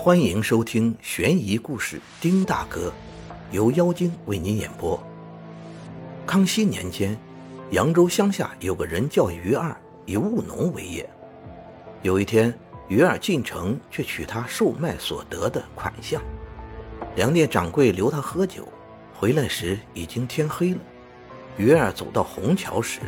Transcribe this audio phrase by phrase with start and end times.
[0.00, 2.88] 欢迎收听悬疑故事《丁大哥》，
[3.50, 5.02] 由妖精为您演播。
[6.24, 7.18] 康熙年间，
[7.72, 9.76] 扬州乡下有个人叫于二，
[10.06, 11.06] 以务农为业。
[12.02, 12.56] 有一天，
[12.86, 16.22] 于二进城去取他售卖所得的款项，
[17.16, 18.68] 粮店掌柜留他喝酒，
[19.12, 20.78] 回来时已经天黑了。
[21.56, 23.00] 于二走到虹桥时，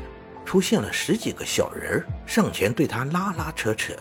[0.45, 3.95] 出现了十几个小人儿，上前对他拉拉扯扯。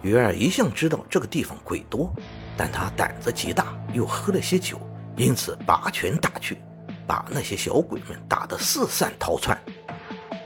[0.00, 2.12] 鱼儿一向知道这个地方鬼多，
[2.56, 4.80] 但他胆子极大，又喝了些酒，
[5.16, 6.56] 因此拔拳打去，
[7.04, 9.60] 把那些小鬼们打得四散逃窜。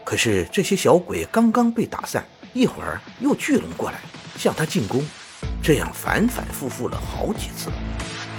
[0.04, 2.24] 可是这些小鬼刚刚被打散，
[2.54, 4.00] 一会儿又聚拢过来
[4.38, 5.04] 向他进攻，
[5.62, 7.70] 这样反反复复了好几次。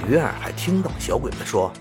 [0.09, 1.71] 鱼儿还听到小鬼们说：“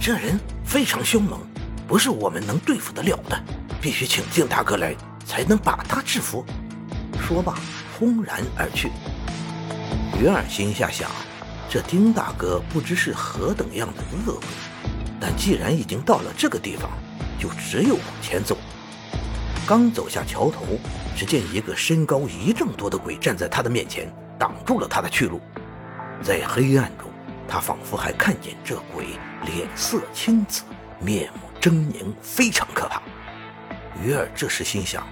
[0.00, 1.38] 这人非常凶猛，
[1.86, 3.38] 不是我们能对付得了的，
[3.80, 6.44] 必须请丁大哥来，才能把他制服。”
[7.20, 7.54] 说罢。
[8.00, 8.90] 轰然而去。
[10.18, 11.10] 鱼儿心下想：
[11.68, 14.48] 这丁大哥不知是何等样的恶鬼，
[15.20, 16.90] 但既然已经到了这个地方，
[17.38, 18.56] 就只有往前走。
[19.66, 20.64] 刚走下桥头，
[21.14, 25.38] 只见一个身高一丈多的鬼站在他的面前，挡住了他的去路。
[26.22, 27.06] 在黑暗中，
[27.46, 29.08] 他仿佛还看见这鬼
[29.44, 30.62] 脸色青紫，
[31.00, 33.02] 面目狰狞，非常可怕。
[34.02, 35.06] 鱼儿这时心想：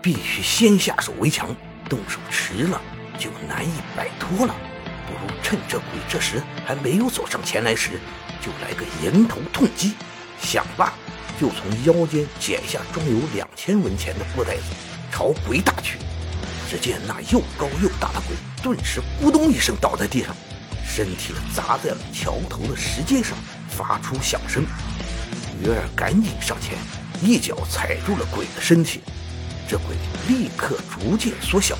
[0.00, 1.48] 必须先下手为强。
[1.90, 2.80] 动手迟了，
[3.18, 4.54] 就难以摆脱了。
[5.08, 8.00] 不如趁这鬼这时还没有走上前来时，
[8.40, 9.94] 就来个迎头痛击。
[10.40, 10.92] 想罢，
[11.40, 14.62] 就从腰间解下装有两千文钱的布袋子，
[15.10, 15.98] 朝鬼打去。
[16.70, 20.32] 只见那又高又大的鬼，顿时咕咚一声倒在地上，
[20.86, 23.36] 身体砸在了桥头的石阶上，
[23.68, 24.64] 发出响声。
[25.60, 26.78] 鱼儿赶紧上前，
[27.20, 29.00] 一脚踩住了鬼的身体。
[29.70, 29.94] 这鬼
[30.26, 31.78] 立刻逐渐缩小，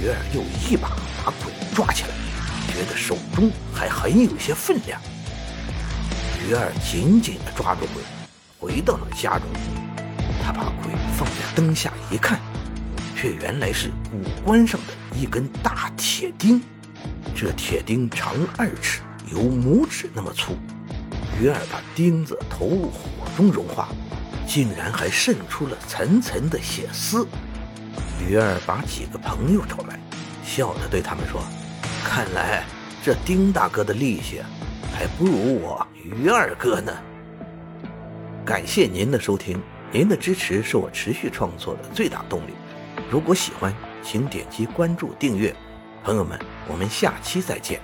[0.00, 0.90] 鱼儿又一把
[1.24, 2.10] 把鬼抓起来，
[2.72, 5.02] 觉得手中还很有些分量。
[6.38, 8.00] 鱼儿紧紧地抓住鬼，
[8.60, 9.48] 回到了家中。
[10.40, 12.38] 他把鬼放在灯下一看，
[13.16, 16.62] 却原来是五官上的一根大铁钉。
[17.34, 19.00] 这铁钉长二尺，
[19.32, 20.56] 有拇指那么粗。
[21.40, 23.00] 鱼儿把钉子投入火
[23.36, 23.88] 中融化。
[24.50, 27.24] 竟然还渗出了层层的血丝。
[28.20, 29.96] 鱼儿把几个朋友找来，
[30.44, 31.40] 笑着对他们说
[32.02, 32.64] ：“看来
[33.00, 34.42] 这丁大哥的力气
[34.92, 36.92] 还不如我鱼二哥呢。”
[38.44, 39.62] 感谢您的收听，
[39.92, 42.54] 您的支持是我持续创作的最大动力。
[43.08, 43.72] 如果喜欢，
[44.02, 45.54] 请点击关注订阅。
[46.02, 47.80] 朋友们，我们下期再见。